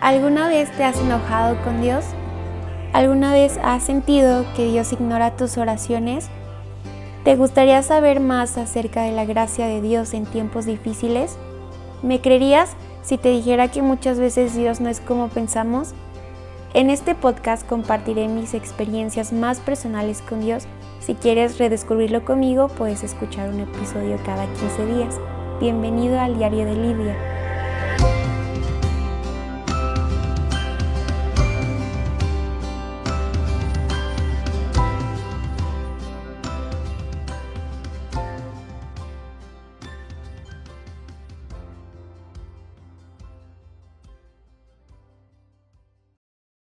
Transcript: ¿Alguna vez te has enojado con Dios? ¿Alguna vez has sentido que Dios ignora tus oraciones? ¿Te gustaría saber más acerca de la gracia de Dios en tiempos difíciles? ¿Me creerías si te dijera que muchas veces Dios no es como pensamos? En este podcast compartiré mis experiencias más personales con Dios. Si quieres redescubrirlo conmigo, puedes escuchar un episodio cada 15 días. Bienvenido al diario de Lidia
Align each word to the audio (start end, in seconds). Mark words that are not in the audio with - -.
¿Alguna 0.00 0.46
vez 0.46 0.70
te 0.76 0.84
has 0.84 0.96
enojado 1.00 1.60
con 1.64 1.82
Dios? 1.82 2.04
¿Alguna 2.92 3.32
vez 3.32 3.58
has 3.64 3.82
sentido 3.82 4.44
que 4.54 4.70
Dios 4.70 4.92
ignora 4.92 5.36
tus 5.36 5.58
oraciones? 5.58 6.28
¿Te 7.24 7.34
gustaría 7.34 7.82
saber 7.82 8.20
más 8.20 8.58
acerca 8.58 9.02
de 9.02 9.10
la 9.10 9.24
gracia 9.24 9.66
de 9.66 9.80
Dios 9.82 10.14
en 10.14 10.24
tiempos 10.24 10.66
difíciles? 10.66 11.36
¿Me 12.02 12.20
creerías 12.20 12.76
si 13.02 13.18
te 13.18 13.30
dijera 13.30 13.72
que 13.72 13.82
muchas 13.82 14.20
veces 14.20 14.54
Dios 14.54 14.80
no 14.80 14.88
es 14.88 15.00
como 15.00 15.28
pensamos? 15.28 15.94
En 16.74 16.90
este 16.90 17.16
podcast 17.16 17.66
compartiré 17.66 18.28
mis 18.28 18.54
experiencias 18.54 19.32
más 19.32 19.58
personales 19.58 20.22
con 20.22 20.40
Dios. 20.40 20.68
Si 21.00 21.14
quieres 21.14 21.58
redescubrirlo 21.58 22.24
conmigo, 22.24 22.68
puedes 22.68 23.02
escuchar 23.02 23.48
un 23.48 23.60
episodio 23.60 24.16
cada 24.24 24.46
15 24.46 24.86
días. 24.86 25.14
Bienvenido 25.58 26.20
al 26.20 26.38
diario 26.38 26.64
de 26.66 26.74
Lidia 26.74 27.27